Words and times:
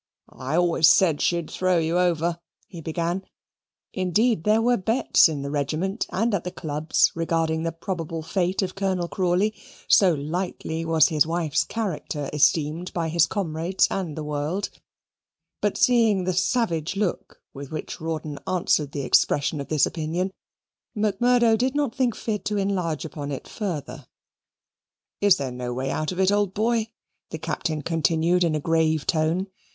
"I 0.33 0.55
always 0.55 0.89
said 0.91 1.21
she'd 1.21 1.51
throw 1.51 1.77
you 1.77 1.99
over," 1.99 2.39
he 2.65 2.81
began 2.81 3.23
indeed 3.93 4.45
there 4.45 4.59
were 4.59 4.75
bets 4.75 5.29
in 5.29 5.43
the 5.43 5.51
regiment 5.51 6.07
and 6.09 6.33
at 6.33 6.43
the 6.43 6.49
clubs 6.49 7.11
regarding 7.13 7.61
the 7.61 7.71
probable 7.71 8.23
fate 8.23 8.63
of 8.63 8.73
Colonel 8.73 9.07
Crawley, 9.07 9.53
so 9.87 10.15
lightly 10.15 10.85
was 10.85 11.09
his 11.09 11.27
wife's 11.27 11.63
character 11.63 12.31
esteemed 12.33 12.91
by 12.93 13.09
his 13.09 13.27
comrades 13.27 13.87
and 13.91 14.17
the 14.17 14.23
world; 14.23 14.69
but 15.61 15.77
seeing 15.77 16.23
the 16.23 16.33
savage 16.33 16.95
look 16.95 17.39
with 17.53 17.69
which 17.69 18.01
Rawdon 18.01 18.39
answered 18.47 18.93
the 18.93 19.01
expression 19.03 19.61
of 19.61 19.67
this 19.67 19.85
opinion, 19.85 20.33
Macmurdo 20.95 21.55
did 21.55 21.75
not 21.75 21.93
think 21.93 22.15
fit 22.15 22.43
to 22.45 22.57
enlarge 22.57 23.05
upon 23.05 23.31
it 23.31 23.47
further. 23.47 24.07
"Is 25.21 25.37
there 25.37 25.51
no 25.51 25.75
way 25.75 25.91
out 25.91 26.11
of 26.11 26.19
it, 26.19 26.31
old 26.31 26.55
boy?" 26.55 26.87
the 27.29 27.37
Captain 27.37 27.83
continued 27.83 28.43
in 28.43 28.55
a 28.55 28.59
grave 28.59 29.05
tone. 29.05 29.45